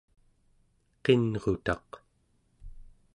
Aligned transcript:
qinrutaq 1.03 1.89